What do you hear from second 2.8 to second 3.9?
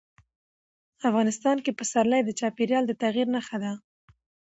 د تغیر نښه ده.